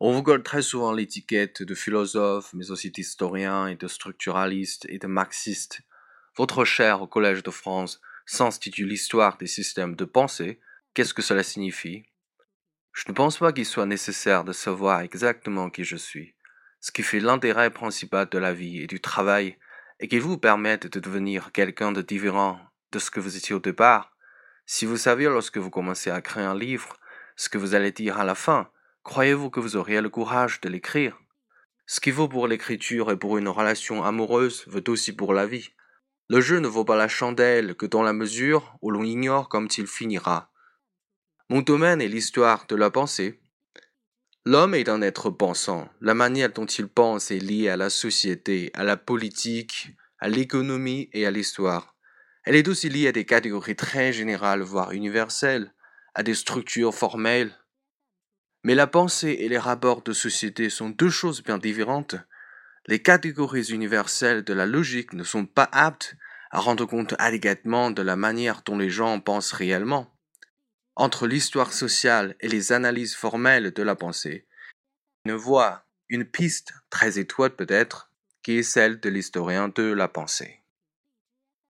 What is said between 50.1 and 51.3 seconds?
à l'économie et à